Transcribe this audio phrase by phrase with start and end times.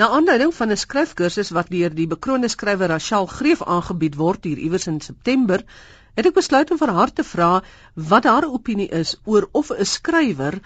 [0.00, 4.60] Na aanleiding van 'n skryfkursus wat deur die bekroonde skrywer Rachel Greef aangebied word hier
[4.66, 5.64] iewers in September,
[6.16, 7.48] het ek besluit om vir haar te vra
[8.12, 10.56] wat haar opinie is oor of 'n skrywer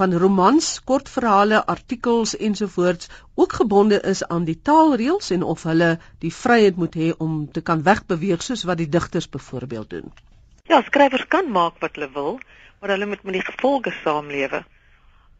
[0.00, 5.92] van romans, kortverhale, artikels ensovoorts ook gebonde is aan die taalreëls en of hulle
[6.24, 10.12] die vryheid moet hê om te kan wegbeweeg soos wat die digters byvoorbeeld doen.
[10.64, 12.40] Ja, skrywers kan maak wat hulle wil,
[12.80, 14.64] maar hulle moet met die gevolge saamlewe.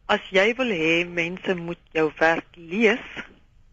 [0.05, 3.07] As jy wil hê mense moet jou werk lees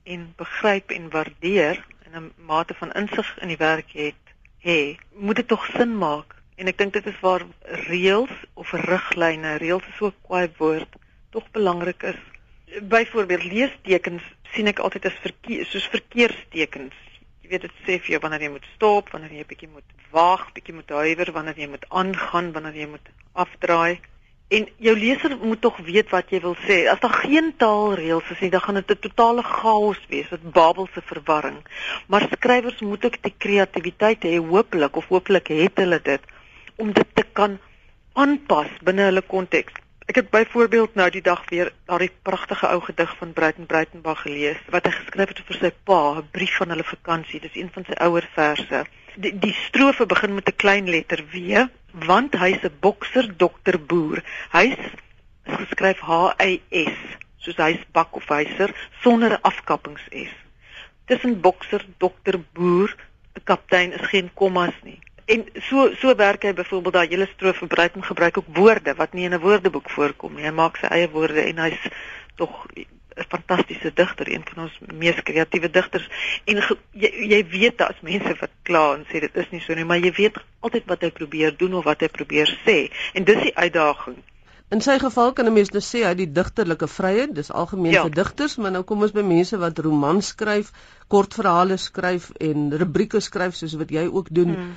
[0.04, 4.24] en begryp en waardeer en 'n mate van insig in die werk het,
[4.62, 7.44] hê, moet dit tog sin maak En ek dink dit is waar
[7.86, 10.96] reëls of riglyne, reëls is so 'n kwaai woord,
[11.30, 12.18] tog belangrik is.
[12.94, 14.24] Byvoorbeeld leestekens
[14.54, 16.96] sien ek altyd as verkeer, soos verkeerstekens.
[17.42, 19.90] Jy weet dit sê vir jou wanneer jy moet stop, wanneer jy 'n bietjie moet
[20.10, 24.00] wag, bietjie moet huiwer, wanneer jy moet aangaan, wanneer jy moet afdraai.
[24.48, 26.78] En jou leser moet tog weet wat jy wil sê.
[26.88, 31.02] As daar geen taalreëls is nie, dan gaan dit 'n totale chaos wees, 'n babelse
[31.04, 31.60] verwarring.
[32.06, 36.20] Maar skrywers moet ook die kreatiwiteit hê, hooplik of hooplik het hulle dit
[36.76, 37.58] om dit te kan
[38.12, 39.72] aanpas binne hulle konteks.
[40.08, 44.60] Ek het byvoorbeeld nou die dag weer daardie pragtige ou gedig van Breiten Breitenberg gelees
[44.72, 47.40] wat hy geskryf het vir sy pa, 'n brief van hulle vakansie.
[47.40, 48.78] Dis een van sy ouer verse.
[49.16, 54.24] Die, die strofe begin met 'n klein letter W, want hy's 'n bokser, dokter, boer.
[54.52, 54.80] Hy's
[55.44, 56.96] geskryf H Y S,
[57.36, 58.72] soos hy's bak of hyser
[59.02, 60.32] sonder afkappings S.
[61.04, 62.96] Tussen bokser, dokter, boer,
[63.36, 65.00] 'n kaptein is geen kommas nie.
[65.28, 69.12] En so so werk hy byvoorbeeld daai hele strofe verbruik en gebruik ook woorde wat
[69.12, 70.44] nie in 'n woordeboek voorkom nie.
[70.44, 71.82] Hy maak sy eie woorde en hy's
[72.36, 72.86] tog 'n
[73.28, 76.08] fantastiese digter, een van ons mees kreatiewe digters.
[76.44, 76.62] En
[76.92, 80.00] jy jy weet as mense wat kla en sê dit is nie so nie, maar
[80.00, 82.90] jy weet altyd wat hy probeer doen of wat hy probeer sê.
[83.12, 84.16] En dis die uitdaging.
[84.70, 88.02] In sy geval kan 'n mens dus sê hy die digterlike vryheid, dis algemeen ja.
[88.02, 90.72] vir digters, maar nou kom ons by mense wat romans skryf,
[91.08, 94.54] kortverhale skryf en rubrieke skryf soos wat jy ook doen.
[94.54, 94.76] Hmm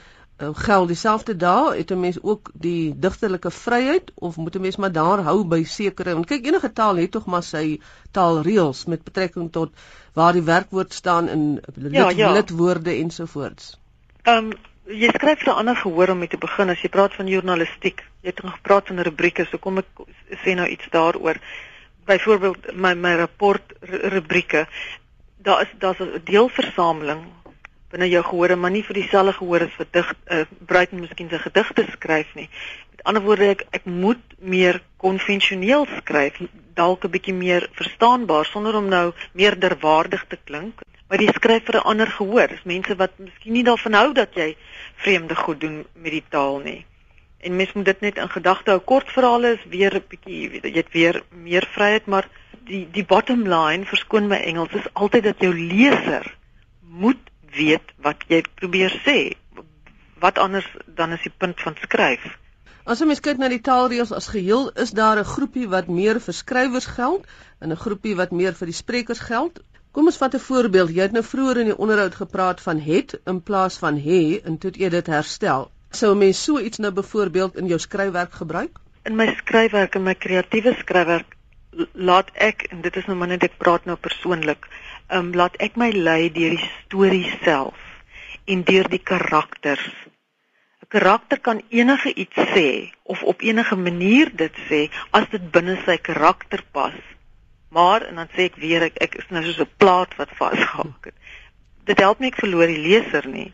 [0.54, 4.92] geld dieselfde dae het 'n mens ook die digterlike vryheid of moet 'n mens maar
[4.92, 7.80] daar hou by sekere want kyk enige taal het tog maar sy
[8.12, 9.72] taalreëls met betrekking tot
[10.14, 12.32] waar die werkwoord staan in lid, ja, ja.
[12.32, 13.80] lidwoorde ensovoorts.
[14.24, 14.52] Ehm um,
[14.86, 18.04] jy skryf vir ander gehoor om mee te begin as jy praat van journalistiek.
[18.22, 20.04] Jy het gepraat van rubrieke, so kom ek
[20.44, 21.40] sê nou iets daaroor.
[22.06, 24.68] Byvoorbeeld my my rapport rubrieke.
[25.38, 27.24] Daar is daar's 'n deelversameling
[27.92, 31.40] binne jou gehore, maar nie vir dieselfde gehoor as vir dig uh, Bruiten miskien sy
[31.44, 32.50] gedigte skryf nie.
[32.92, 36.40] Met ander woorde ek ek moet meer konvensioneel skryf,
[36.76, 40.82] dalk 'n bietjie meer verstaanbaar sonder om nou meer derwaardig te klink.
[41.10, 44.36] Maar jy skryf vir 'n ander gehoor, dis mense wat miskien nie daarvan hou dat
[44.36, 44.56] jy
[44.96, 46.86] vreemde goed doen met die taal nie.
[47.42, 48.80] En mens moet dit net in gedagte hou.
[48.80, 52.30] Kortverhale is weer 'n bietjie jy het weer meer vryheid, maar
[52.66, 56.36] die die bottom line, verskoon my Engels, is altyd dat jou leser
[56.82, 59.36] moet weet wat jy probeer sê.
[60.22, 62.24] Wat anders dan is die punt van skryf?
[62.86, 66.20] As jy mens kyk na die taalreëls as geheel, is daar 'n groepie wat meer
[66.20, 67.28] vir skrywers geld
[67.60, 69.62] en 'n groepie wat meer vir die sprekers geld.
[69.92, 70.90] Kom ons vat 'n voorbeeld.
[70.96, 74.58] Jy het nou vroeër in die onderhoud gepraat van het in plaas van he en
[74.58, 75.72] toe jy dit herstel.
[75.92, 78.80] Sou mens so iets nou byvoorbeeld in jou skryfwerk gebruik?
[79.04, 81.36] In my skryfwerk en my kreatiewe skryfwerk
[81.94, 84.68] laat ek en dit is nou maar net ek praat nou persoonlik
[85.12, 87.78] um, laat ek my lei deur die storie self
[88.46, 89.86] en deur die karakters.
[90.82, 95.78] 'n Karakter kan enige iets sê of op enige manier dit sê as dit binne
[95.86, 96.98] sy karakter pas.
[97.70, 101.06] Maar en dan sê ek weer ek, ek is nou soos 'n plaat wat vasgehak
[101.06, 101.16] het.
[101.86, 103.52] Dit help nie ek verloor die leser nie.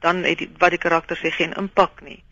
[0.00, 2.22] Dan het die, wat die karakter sê geen impak nie.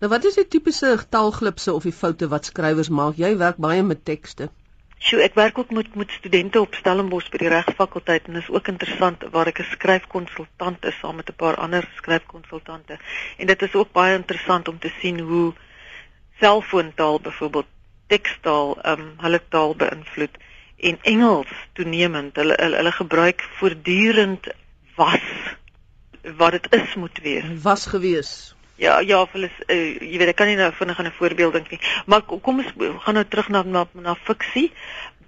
[0.00, 3.16] Nou wat is die tipiese taalglipse of die foute wat skrywers maak?
[3.16, 4.50] Jy werk baie met tekste.
[4.98, 8.68] So ek werk ook met met studente op Stellenbosch by die regsfakulteit en is ook
[8.68, 12.98] interessant waar ek 'n skryfkonsultant is saam met 'n paar ander skryfkonsultante.
[13.36, 15.54] En dit is ook baie interessant om te sien hoe
[16.40, 17.66] selfoontaal byvoorbeeld
[18.06, 20.36] tekstaal ehm um, hulle taal beïnvloed
[20.76, 24.46] en Engels toenemend hulle hulle, hulle gebruik voortdurend
[24.96, 25.56] was
[26.36, 27.62] wat dit is moet wees.
[27.62, 28.55] Was gewees.
[28.76, 31.52] Ja, ja, hulle is uh, jy weet ek kan nie nou vinnig aan 'n voorbeeld
[31.52, 31.80] dink nie.
[32.06, 32.72] Maar kom ons
[33.04, 34.72] gaan nou terug na na, na fiksie.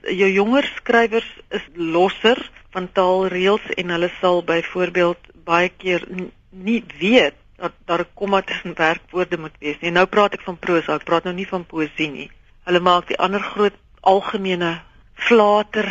[0.05, 2.39] Jou jonger skrywers is losser
[2.77, 6.05] van taalreëls en hulle sal byvoorbeeld baie keer
[6.51, 9.91] nie weet dat daar 'n komma tussen werkwoorde moet wees nie.
[9.91, 12.31] Nou praat ek van prosa, ek praat nou nie van poësie nie.
[12.65, 14.81] Hulle maak die ander groot algemene
[15.15, 15.89] flater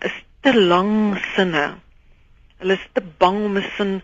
[0.00, 1.78] is te lang sinne.
[2.58, 4.02] Hulle is te bang om 'n sin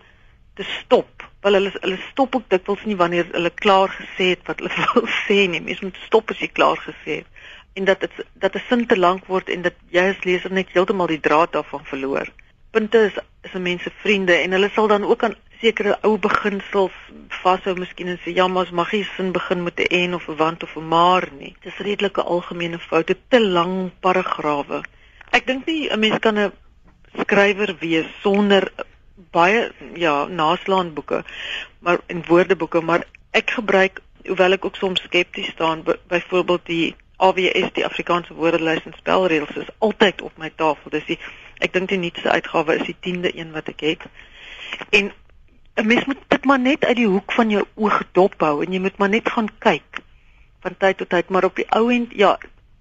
[0.54, 4.58] te stop wel hulle hulle stop ook dikwels nie wanneer hulle klaar gesê het wat
[4.58, 5.60] hulle wil sê nie.
[5.60, 7.30] Mens moet stop as jy klaar gesê het.
[7.74, 10.68] en dat dit dat 'n sin te lank word en dat jy as leser net
[10.72, 12.28] heeltemal die draad daarvan verloor.
[12.70, 16.18] Punte is is 'n mens se vriende en hulle sal dan ook aan sekere ou
[16.18, 16.92] beginsels
[17.28, 20.36] vashou miskien en sê ja, maar mag jy sin begin met 'n en of 'n
[20.36, 21.56] want of 'n maar nie.
[21.60, 24.82] Dis redelike algemene foute, te lang paragrawe.
[25.30, 26.52] Ek dink nie 'n mens kan 'n
[27.18, 28.72] skrywer wees sonder
[29.14, 31.24] baie ja, naslaan boeke,
[31.78, 37.72] maar en woordeboeke, maar ek gebruik hoewel ek ook soms skepties staan byvoorbeeld die AWS
[37.76, 40.90] die Afrikaanse woordelys en spelreëls is altyd op my tafel.
[40.90, 41.18] Dis die
[41.62, 44.06] ek dink die nuutste uitgawe is die 10de een wat ek het.
[44.90, 45.12] En
[45.76, 48.72] 'n mens moet dit maar net uit die hoek van jou oog dop hou en
[48.72, 50.02] jy moet maar net gaan kyk
[50.60, 52.38] van tyd tot tyd, maar op die ou end ja,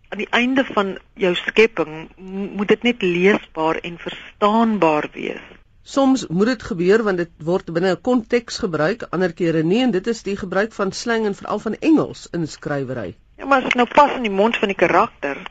[0.10, 2.10] aan die einde van jou skepping
[2.58, 5.42] moet dit net leesbaar en verstaanbaar wees.
[5.84, 9.92] Soms moet dit gebeur want dit word binne 'n konteks gebruik, ander kere nie en
[9.92, 13.16] dit is die gebruik van slang en veral van Engels in skrywery.
[13.38, 15.42] Ja, maar as dit nou pas in die mond van die karakter,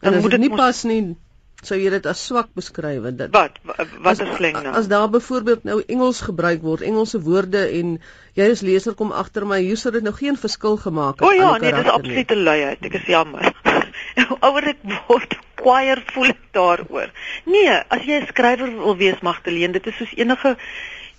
[0.00, 1.16] dan moet dit nie pas nie.
[1.62, 3.28] Sou jy dit as swak beskryf dit?
[3.30, 3.58] Wat
[4.02, 4.72] wat is slang nou?
[4.74, 7.92] As daar byvoorbeeld nou Engels gebruik word, Engelse woorde en
[8.34, 11.28] jy as leser kom agter my, hier sou dit nou geen verskil gemaak het.
[11.28, 12.82] O ja, nee, dit is absolute luiheid.
[12.88, 13.52] Ek is jammer.
[14.48, 17.12] Ouer ek word kwaier voel ek daaroor.
[17.46, 20.56] Nee, as jy 'n skrywer wil wees Magdalene, dit is soos enige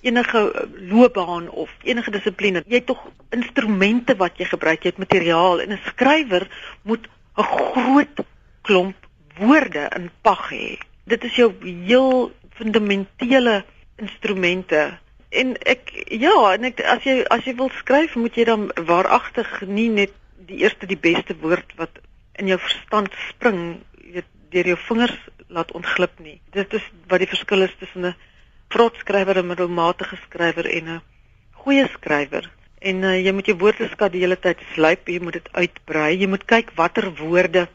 [0.03, 2.65] enige loopbaan of enige dissipline.
[2.67, 2.99] Jy het tog
[3.31, 6.49] instrumente wat jy gebruik, jy het materiaal en 'n skrywer
[6.83, 7.07] moet
[7.39, 8.25] 'n groot
[8.67, 9.02] klomp
[9.37, 10.77] woorde in pag hê.
[11.09, 13.63] Dit is jou heel fundamentele
[13.95, 14.97] instrumente.
[15.29, 19.49] En ek ja, en ek as jy as jy wil skryf, moet jy dan waaragtig
[19.67, 20.13] nie net
[20.47, 22.01] die eerste die beste woord wat
[22.37, 23.81] in jou verstand spring
[24.53, 25.15] deur jou vingers
[25.53, 26.39] laat ontglip nie.
[26.53, 28.15] Dit is wat die verskil is tussen 'n
[28.73, 31.01] vrot skrywer en 'n middelmatige skrywer en 'n
[31.63, 32.49] goeie skrywer.
[32.81, 36.17] En uh, jy moet jou woordeskat die hele tyd slyp, jy moet dit uitbrei.
[36.19, 37.67] Jy moet kyk watter woorde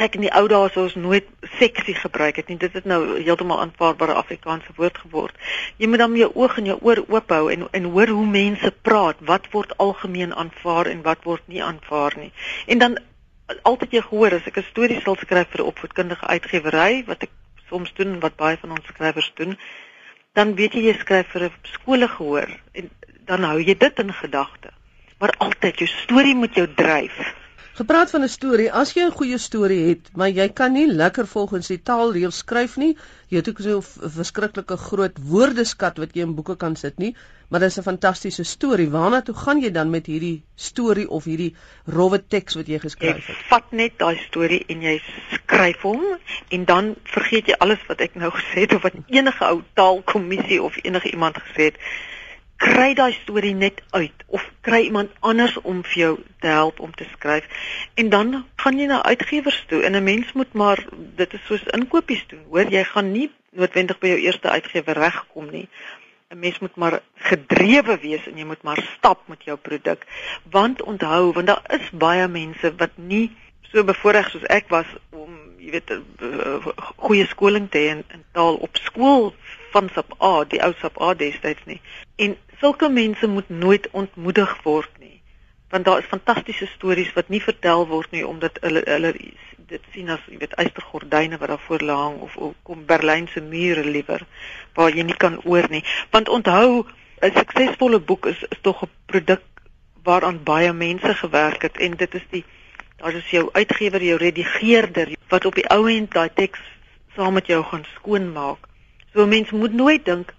[0.00, 1.26] kyk in die ou dae sou ons nooit
[1.58, 2.56] seksie gebruik het nie.
[2.60, 5.36] Dit het nou heeltemal aanvaarbare Afrikaanse woord geword.
[5.76, 8.72] Jy moet dan jou oog en jou oor oop hou en en hoor hoe mense
[8.88, 9.20] praat.
[9.32, 12.32] Wat word algemeen aanvaar en wat word nie aanvaar nie.
[12.66, 12.98] En dan
[13.62, 17.34] altyd jy gehoor as ek 'n storie sal skryf vir 'n opvoedkundige uitgewery wat ek
[17.68, 19.58] soms doen wat baie van ons skrywers doen,
[20.34, 22.90] dan weet jy jy skryf vir 'n skole gehoor en
[23.26, 24.70] dan hou jy dit in gedagte.
[25.18, 27.18] Maar altyd jou storie moet jou dryf.
[27.78, 31.26] Gepraat van 'n storie, as jy 'n goeie storie het, maar jy kan nie lekker
[31.26, 32.96] volgens die taalreëls skryf nie,
[33.28, 37.14] jy het ook so 'n verskriklike groot woordeskat wat jy in boeke kan sit nie,
[37.48, 38.90] maar dis 'n fantastiese storie.
[38.90, 41.54] Waarna toe gaan jy dan met hierdie storie of hierdie
[41.86, 43.36] rowwe teks wat jy geskryf het?
[43.36, 45.00] Ek vat net daai storie en jy
[45.32, 46.02] skryf hom
[46.48, 50.62] en dan vergeet jy alles wat ek nou gesê het of wat enige ou taalkommissie
[50.62, 51.76] of enige iemand gesê het
[52.60, 56.12] kry daai storie net uit of kry iemand anders om vir jou
[56.44, 57.46] te help om te skryf.
[57.94, 60.84] En dan gaan jy na uitgewers toe en 'n mens moet maar
[61.16, 62.44] dit is soos inkopies doen.
[62.50, 65.68] Hoor jy gaan nie noodwendig by jou eerste uitgewer regkom nie.
[66.30, 70.06] 'n mens moet maar gedrewe wees en jy moet maar stap met jou produk.
[70.50, 73.30] Want onthou want daar is baie mense wat nie
[73.72, 75.90] so bevoorreg soos ek was om jy weet
[76.96, 79.34] goeie skoling te hê in, in taal op skool
[79.72, 81.80] van SAP A, die ou SAP A destyds nie.
[82.16, 85.20] En sulke mense moet nooit ontmoedig word nie
[85.70, 89.12] want daar is fantastiese stories wat nie vertel word nie omdat hulle hulle
[89.70, 93.84] dit sien as jy weet eystergordyne wat daar voor hang of, of kom Berlynse mure
[93.86, 94.24] liewer
[94.74, 95.84] waar jy nie kan oor nie.
[96.10, 96.86] Want onthou
[97.22, 99.42] 'n suksesvolle boek is is tog 'n produk
[100.02, 102.44] waaraan baie mense gewerk het en dit is die
[102.96, 106.60] daar is jou uitgewer jou redigeerder wat op die ou end daai teks
[107.14, 108.58] saam met jou gaan skoonmaak.
[109.12, 110.34] So mense moet nooit dink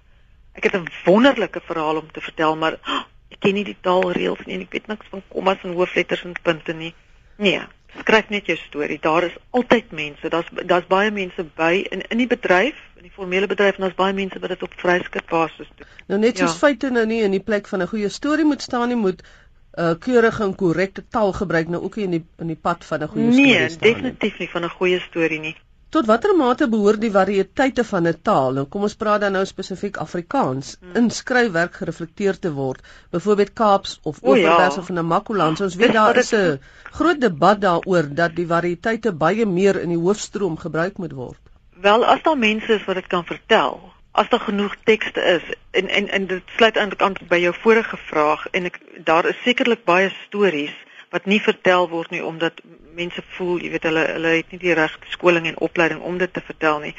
[0.53, 4.45] Ek het 'n wonderlike verhaal om te vertel, maar oh, ek ken nie die taalreëls
[4.45, 6.93] nie en ek weet niks van kommas en hoofletters en punte nie.
[7.37, 7.61] Nee,
[7.99, 8.99] skryf net jou storie.
[9.01, 10.29] Daar is altyd mense.
[10.29, 13.95] Daar's daar's baie mense by in in die bedryf, in die formele bedryf en daar's
[13.95, 15.87] baie mense wat dit op vryskut basis doen.
[16.07, 16.57] Nou net soos ja.
[16.57, 19.93] feite nou nie in die plek van 'n goeie storie moet staan nie, moet uh,
[19.99, 23.27] keurige en korrekte taal gebruik nou ook in die in die pad van 'n goeie
[23.27, 23.81] nee, storie staan.
[23.81, 25.55] Nee, definitief nie van 'n goeie storie nie.
[25.91, 29.41] Tot watter mate behoort die variëteite van 'n taal, nou kom ons praat dan nou
[29.45, 30.93] spesifiek Afrikaans, hmm.
[30.99, 32.85] in skryfwerk gereflekteer te word?
[33.11, 34.81] Byvoorbeeld Kaaps of Oos-Wes ja.
[34.81, 35.59] of Namakoland.
[35.61, 36.61] Ons weet daar is 'n
[36.99, 41.41] groot debat daaroor dat die variëteite baie meer in die hoofstroom gebruik moet word.
[41.81, 45.87] Wel, as daar mense is wat dit kan vertel, as daar genoeg tekste is en
[45.89, 49.83] en en dit sluit eintlik aan by jou vorige vraag en ek daar is sekerlik
[49.83, 50.75] baie stories
[51.11, 52.61] wat nie vertel word nie omdat
[52.95, 56.33] mense voel, jy weet hulle hulle het nie die regte skoling en opleiding om dit
[56.33, 56.93] te vertel nie.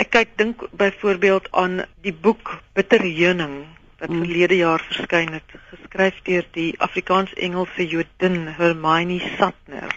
[0.00, 3.64] Ek kyk dink byvoorbeeld aan die boek Bitterheuning
[4.00, 4.24] wat hmm.
[4.24, 9.92] verlede jaar verskyn het, geskryf deur die Afrikaans-Engelse Jodin Hermione Satner.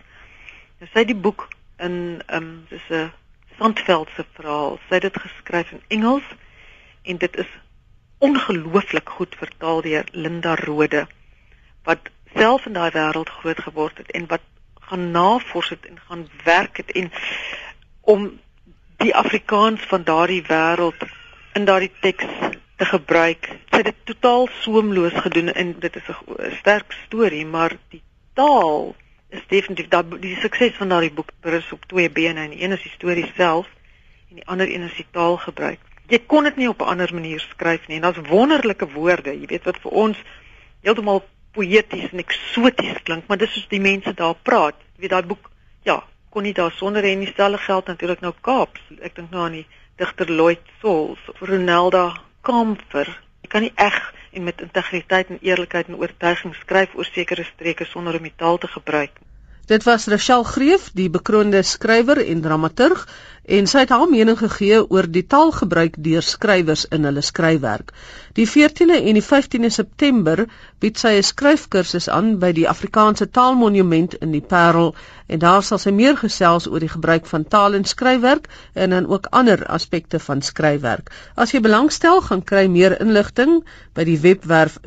[0.77, 1.47] Nou sy het die boek
[1.83, 3.11] in ehm um, dis 'n
[3.57, 4.77] Sandveld se verhaal.
[4.87, 6.27] Sy het dit geskryf in Engels
[7.03, 7.49] en dit is
[8.17, 11.07] ongelooflik goed vertaal deur Linda Rode
[11.83, 14.41] wat self in daai wêreld groot geword het en wat
[14.89, 17.11] gaan navors het en gaan werk het en
[18.01, 18.39] om
[18.97, 21.01] die Afrikaans van daardie wêreld
[21.53, 22.25] in daardie teks
[22.77, 23.49] te gebruik.
[23.69, 28.01] Sy het dit totaal soemloos gedoen en dit is 'n sterk storie, maar die
[28.33, 28.95] taal
[29.29, 32.71] is definitief dat die sukses van daardie boek berus op twee bene en die een
[32.71, 33.67] is die storie self
[34.29, 35.79] en die ander een is die taalgebruik.
[36.07, 39.45] Jy kon dit nie op 'n ander manier skryf nie en daar's wonderlike woorde, jy
[39.45, 40.17] weet wat vir ons
[40.81, 41.23] heeltemal
[41.55, 44.77] poëties en eksoties klink, maar dis soos die mense daar praat.
[44.95, 45.49] Jy weet daai boek,
[45.87, 48.77] ja, kon nie daar sonder en nie stelle geld natuurlik nou Kaap.
[49.01, 52.09] Ek dink nou aan die digter Lloyd Souls of Ronelda
[52.45, 53.09] Kamfer.
[53.41, 53.97] Jy kan nie eg
[54.31, 58.61] en met integriteit en eerlikheid en oortuiging skryf oor sekere streke sonder om die taal
[58.61, 59.17] te gebruik.
[59.67, 63.01] Dit was Rachel Greef, die bekroonde skrywer en dramaturg,
[63.47, 67.91] en sy het haar mening gegee oor die taalgebruik deur skrywers in hulle skryfwerk.
[68.39, 70.45] Die 14de en die 15de September
[70.79, 74.93] bied sy 'n skryfkursus aan by die Afrikaanse Taalmonument in die Parel
[75.27, 79.07] en daar sal sy meer gesels oor die gebruik van taal in skryfwerk en dan
[79.07, 81.11] ook ander aspekte van skryfwerk.
[81.35, 84.79] As jy belangstel, gaan kry meer inligting by die webwerf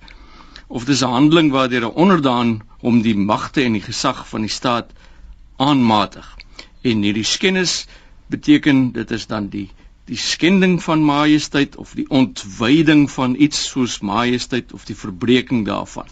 [0.68, 4.50] of dis 'n handeling waardeur 'n onderdaan hom die magte en die gesag van die
[4.60, 4.92] staat
[5.58, 6.38] aanmatig.
[6.82, 7.86] En hierdie skennis
[8.28, 9.70] beteken dit is dan die
[10.10, 16.08] die skending van majesteit of die ontwyding van iets soos majesteit of die verbreeking daarvan.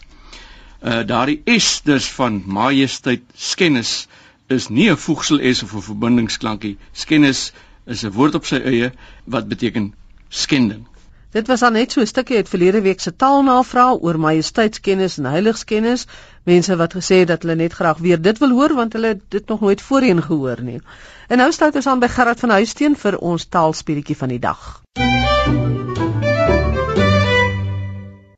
[0.83, 4.07] Uh daardie s dus van majesteit skennis
[4.47, 6.77] is nie 'n voegsel s of 'n verbindingsklankie.
[6.91, 7.51] Skennis
[7.85, 8.91] is 'n woord op sy eie
[9.25, 9.93] wat beteken
[10.29, 10.85] skending.
[11.31, 15.25] Dit was dan net so 'n stukkie uit verlede week se taalnavraag oor majesteitskennis en
[15.25, 16.05] heiligskennis.
[16.43, 19.47] Mense wat gesê het dat hulle net graag weer dit wil hoor want hulle dit
[19.47, 20.81] nog nooit voorheen gehoor nie.
[21.27, 24.81] En nou sluit ons aan by Gerard van Huisteen vir ons taalspeletjie van die dag.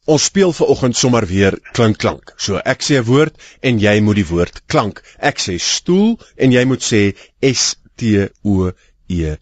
[0.10, 2.34] Ons speel ver oggend sommer weer klink klank.
[2.38, 5.04] So ek sê 'n woord en jy moet die woord klank.
[5.20, 7.01] Ek sê stoel en jy moet sê
[7.42, 8.72] S T O
[9.08, 9.36] E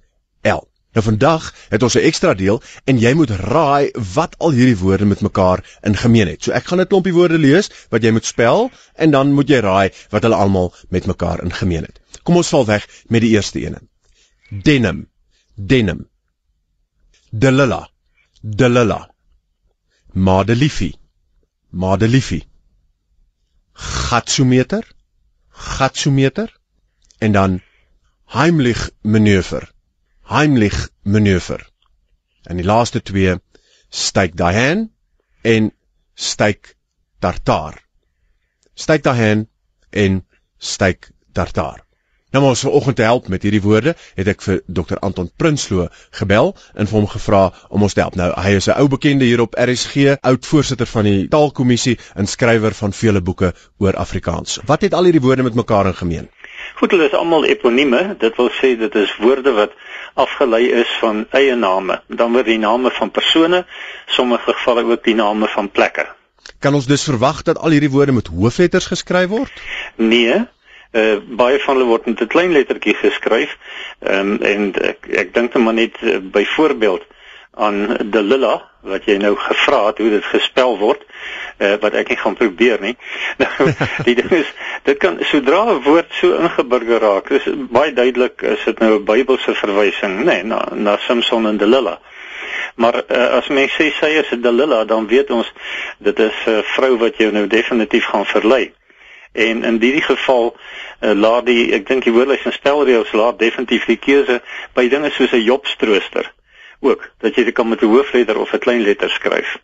[0.44, 0.64] L.
[0.98, 5.06] Nou vandag het ons 'n ekstra deel en jy moet raai wat al hierdie woorde
[5.06, 6.44] met mekaar in gemeen het.
[6.44, 9.60] So ek gaan 'n klompie woorde lees wat jy moet spel en dan moet jy
[9.60, 12.00] raai wat hulle almal met mekaar in gemeen het.
[12.24, 13.78] Kom ons val weg met die eerste een.
[14.50, 15.08] Denim.
[15.56, 16.10] Denim.
[17.32, 17.90] Delilla.
[18.42, 19.10] Delilla.
[20.18, 20.96] Madeliefie.
[21.70, 22.48] Madeliefie.
[23.74, 24.84] Gatsometer.
[25.50, 26.50] Gatsometer.
[27.20, 27.62] En dan
[28.28, 29.68] Heimlich manoeuvre.
[30.30, 31.66] Heimlich manoeuvre.
[32.44, 33.38] En die laaste twee
[33.90, 34.92] styk dahen
[35.42, 35.72] en
[36.14, 36.76] styk
[37.20, 37.80] tartaar.
[38.76, 39.48] Styk dahen
[39.90, 40.26] en
[40.58, 41.87] styk tartaar.
[42.32, 45.86] Nou maar ons vanoggend te help met hierdie woorde, het ek vir Dr Anton Prinsloo
[46.20, 48.18] gebel en vir hom gevra om ons te help.
[48.20, 52.28] Nou hy is 'n ou bekende hier op RSG, oud voorsitter van die Taalkommissie en
[52.28, 54.60] skrywer van vele boeke oor Afrikaans.
[54.66, 56.30] Wat het al hierdie woorde met mekaar in gemeen?
[56.76, 58.16] Goed, hulle is almal eponieme.
[58.20, 59.72] Dit wil sê dit is woorde wat
[60.14, 62.02] afgelei is van eie name.
[62.08, 63.66] Dan word die name van persone,
[64.06, 66.06] sommige gevalle ook die name van plekke.
[66.60, 69.52] Kan ons dus verwag dat al hierdie woorde met hoofletters geskryf word?
[69.96, 70.44] Nee.
[70.92, 73.58] Uh, baie van hulle word met 'n klein lettertjie geskryf.
[74.00, 77.04] Ehm um, en ek ek dink net maar net uh, byvoorbeeld
[77.58, 81.02] aan Delilla wat jy nou gevra het hoe dit gespel word
[81.58, 82.96] uh, wat ek nie gaan probeer nie.
[83.42, 83.72] Nou
[84.06, 84.52] die ding is
[84.88, 89.06] dit kan sodra 'n woord so ingeburger raak, is baie duidelik is dit nou 'n
[89.06, 92.00] Bybelse verwysing, nê, nee, na na Samson en Delila.
[92.76, 95.52] Maar uh, as mens sê sy is 'n Delila, dan weet ons
[95.98, 98.74] dit is 'n vrou wat jou nou definitief gaan verlei.
[99.38, 103.86] En in hierdie geval uh, laat die ek dink die woordelys en spelreëls laat definitief
[103.86, 104.40] die keuse
[104.74, 106.34] by dinge soos 'n jobstrooster
[106.82, 109.58] ook dat jy dit kan met 'n hoofletter of 'n klein letter skryf.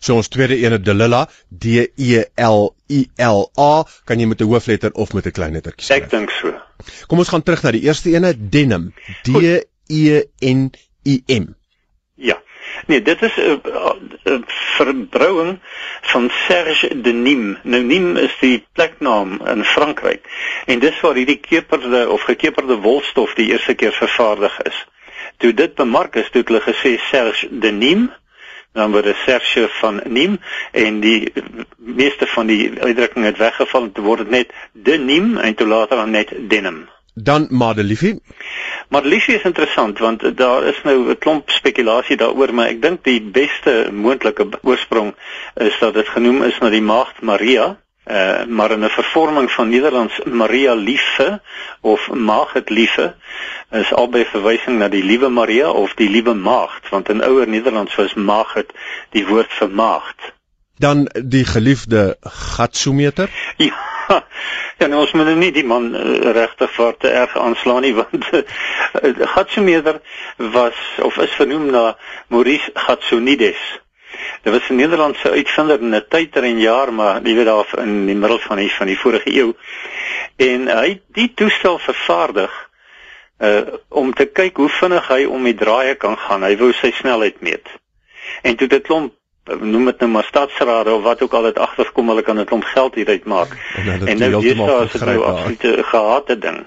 [0.00, 4.48] So ons tweede ene Delilla D E L I L A kan jy met 'n
[4.48, 6.02] hoofletter of met 'n klein lettertjie skryf.
[6.02, 6.54] Ek dink so.
[7.06, 8.92] Kom ons gaan terug na die eerste ene Denim
[9.22, 10.70] D E N
[11.06, 11.57] I M.
[12.86, 13.92] Nee, dit is 'n uh,
[14.24, 15.58] uh, verbrouing
[16.00, 17.58] van Serge Denim.
[17.62, 20.24] Nou Nim is die pleknaam in Frankryk
[20.66, 24.86] en dis waar hierdie keperde of gekeperde wolstof die eerste keer vervaardig is.
[25.36, 28.10] Toe dit bemark is, het hulle gesê Serge Denim
[28.72, 30.38] dan word 'n Serge van Nim
[30.72, 31.32] en die
[31.76, 35.96] meeste van die uitdrukking het weggeval en toe word dit net Denim en toe later
[35.96, 36.88] dan net Denim.
[37.22, 38.20] Dan Madeliefie.
[38.88, 43.20] Madeliefie is interessant want daar is nou 'n klomp spekulasie daaroor, maar ek dink die
[43.22, 45.14] beste moontlike oorsprong
[45.54, 47.76] is dat dit genoem is na die maagd Maria,
[48.10, 51.40] uh, maar in 'n vervorming van Nederlands Maria Liefse
[51.80, 53.14] of Maagd Liefse
[53.70, 57.94] is albei verwysing na die liewe Maria of die liewe maagd, want in ouer Nederlands
[57.94, 58.72] was maagd
[59.10, 60.32] die woord vir maagd.
[60.78, 63.28] Dan die geliefde Gatsometer.
[63.56, 63.87] Ja.
[64.78, 68.28] Ja, nou ons moet nie die man uh, regtig vir te erg aanslaan nie want
[68.32, 68.44] uh,
[69.34, 70.00] Gatsometer
[70.54, 71.82] was of is vernoem na
[72.28, 73.64] Maurice Gatsonides.
[74.42, 78.06] Dit was 'n Nederlandse uitvinder in 'n tyd en jaar maar jy weet daar in
[78.06, 79.52] die middel van die van die vorige eeu.
[80.36, 82.54] En hy het die toestel vervaardig
[83.38, 86.42] uh om te kyk hoe vinnig hy om die draaie kan gaan.
[86.42, 87.66] Hy wou sy snelheid meet.
[88.42, 89.17] En toe dit klomp
[89.60, 92.64] noem dit nou maar stadsrade of wat ook al dit agterkom hulle kan 'n klomp
[92.64, 93.56] geld hieruit maak.
[93.76, 96.66] En, en nou dis daar is nou absoluut 'n gehate ding.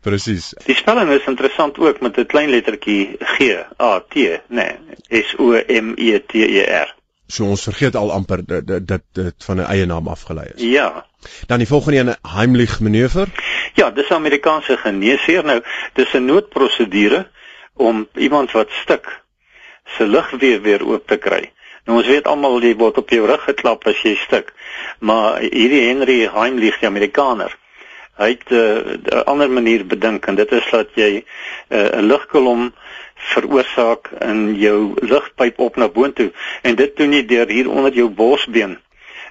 [0.00, 0.54] Presies.
[0.64, 3.40] Die spelling is interessant ook met 'n klein lettertjie G
[3.80, 4.14] A T,
[4.48, 4.72] nee,
[5.08, 6.94] S O M E T E R.
[7.26, 10.62] So ons vergeet al amper dat dit dit van 'n eie naam afgelei is.
[10.62, 11.06] Ja.
[11.46, 13.26] Dan die volgende een Heimlich manoeuvre.
[13.74, 15.62] Ja, dis 'n Amerikaanse geneesheer nou.
[15.92, 17.28] Dis 'n noodprosedure
[17.74, 19.22] om iemand wat stik
[19.96, 21.52] se lug weer weer oop te kry.
[21.88, 24.52] Nou ons weet almal jy word op jou rug geklap as jy stuk.
[25.00, 27.54] Maar hierdie Henry Heimlich, die Amerikaner,
[28.18, 31.24] hy het eh, 'n uh, ander manier bedink en dit is dat jy
[31.68, 32.72] eh, 'n uh, lugkolom
[33.32, 38.08] veroorsaak in jou lugpyp op na boontoe en dit doen jy deur hier onder jou
[38.08, 38.78] borsbeen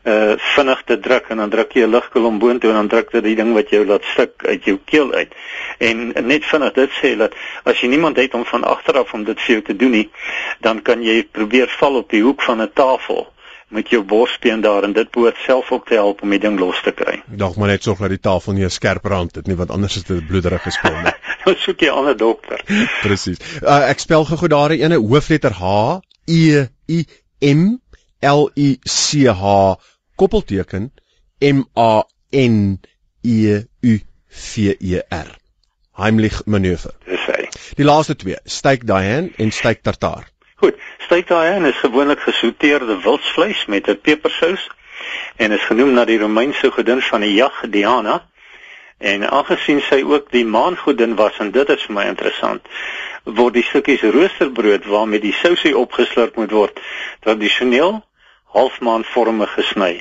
[0.04, 3.24] uh vinnig te druk en dan druk jy 'n lugkolom boontoe en dan druk dit
[3.24, 5.34] die ding wat jou laat stik uit jou keel uit.
[5.78, 7.34] En net vinnig dit sê dat
[7.64, 10.10] as jy niemand het om van agteraf om dit vir jou te doen nie,
[10.60, 13.28] dan kan jy probeer val op die hoek van 'n tafel
[13.68, 16.82] met jou borsbeen daar en dit behoort self ook te help om die ding los
[16.84, 17.22] te kry.
[17.42, 19.96] Dalk maar net sorg dat die tafel nie 'n skerp rand het nie want anders
[19.96, 21.16] is dit bloederig gespeel nie.
[21.46, 22.62] Nou soek jy 'n ander dokter.
[23.06, 23.40] Presies.
[23.62, 27.06] Uh, ek spel gou daar 'n ene hoofletter H E I
[27.40, 27.80] M
[28.22, 29.76] L I C H
[30.16, 30.92] koppelteken
[31.40, 32.80] M A N
[33.24, 35.30] E U V E R.
[35.98, 36.94] Heimlich manoeuvre.
[37.06, 37.48] Dis hy.
[37.78, 40.28] Die laaste twee, steak Diane en steak tartaar.
[40.62, 44.70] Goed, steak Diane is gewoonlik gesouteerde wildsvleis met 'n pepersous
[45.36, 48.26] en is genoem na die Romeinse godin van die jag Diana.
[48.98, 52.66] En aangesien sy ook die maangodin was en dit is vir my interessant,
[53.36, 56.80] word die stukkies roosterbrood waarmee die sousie opgeslurp moet word,
[57.26, 58.02] tradisioneel
[58.56, 59.94] halfmaanvormig gesny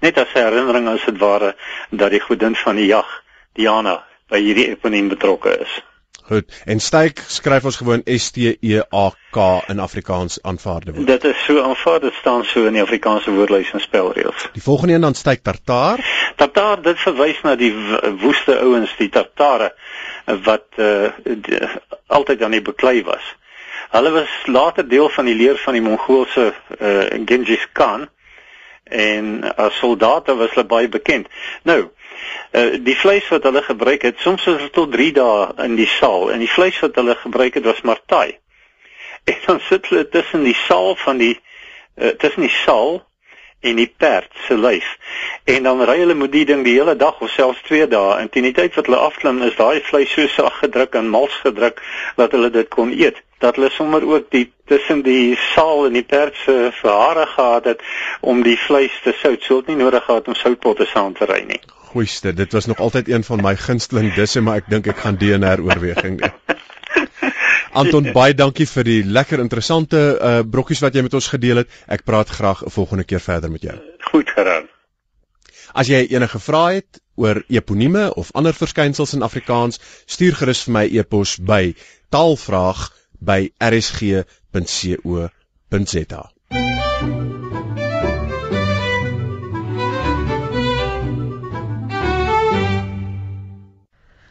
[0.00, 1.54] net as 'n herinnering as dit ware
[1.90, 3.08] dat die godin van die jag
[3.52, 5.82] Diana by hierdie eponiem betrokke is.
[6.26, 6.62] Goed.
[6.64, 11.06] En steak skryf ons gewoon S T E A K in Afrikaans aanvaarde woord.
[11.06, 14.48] Dit is so aanvaar dit staan so in die Afrikaanse woordelys en spelreëls.
[14.52, 16.02] Die volgende een dan steak tartaar.
[16.36, 17.70] Tartaar dit verwys na die
[18.18, 19.70] woeste ouens, die tartare
[20.42, 21.14] wat uh,
[22.06, 23.22] altyd aan die beklei was.
[23.94, 28.08] Hulle was later deel van die leer van die Mongoolse uh, Genghis Khan
[28.84, 31.30] en as soldate was hulle baie bekend.
[31.62, 31.86] Nou,
[32.52, 35.90] uh, die vleis wat hulle gebruik het, soms was dit tot 3 dae in die
[35.98, 38.36] saal en die vleis wat hulle gebruik het was martai.
[39.26, 43.00] En dan sit hulle tussen die saal van die uh, tussen die saal
[43.60, 44.86] en die perd se lyf.
[45.44, 48.28] En dan ry hulle met die ding die hele dag of selfs 2 dae en
[48.30, 51.82] teen die tyd wat hulle afklim is daai vleis so sag gedruk en mals gedruk
[52.20, 56.04] dat hulle dit kon eet dat hulle sommer ook die tussen die saal en die
[56.04, 57.82] perd se hare gehad het
[58.20, 59.42] om die vleis te sout.
[59.42, 61.60] Sou dit nie nodig gehad om soutpotte saam te ry nie.
[61.86, 65.18] Goeieste, dit was nog altyd een van my gunsteling disse, maar ek dink ek gaan
[65.20, 66.34] DNR oorweging doen.
[67.80, 71.70] Anton, baie dankie vir die lekker interessante uh brokkies wat jy met ons gedeel het.
[71.86, 73.76] Ek praat graag 'n volgende keer verder met jou.
[74.10, 74.68] Goed geraan.
[75.72, 80.72] As jy enige vrae het oor eponieme of ander verskynsels in Afrikaans, stuur gerus vir
[80.72, 81.74] my e-pos by
[82.08, 82.90] taalvraag@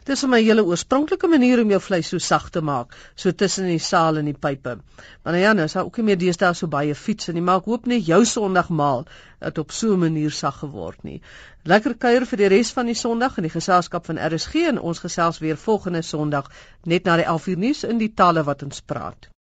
[0.06, 0.16] by rsg.co.za.
[0.16, 3.66] is vir my hele oorspronklike manier om jou vleis so sag te maak, so tussen
[3.66, 4.76] die saal en die pype.
[5.24, 7.58] Maar nou ja, nou is daar ook nie meer deesdae so baie fiets en maar
[7.58, 9.06] ek hoop net jou Sondagmaal
[9.40, 11.20] het op so 'n manier sag geword nie.
[11.64, 14.98] Lekker kuier vir die res van die Sondag in die geselskap van RSG en ons
[14.98, 16.50] gesels weer volgende Sondag
[16.84, 19.28] net na die 11uur nuus in die tale wat ons praat.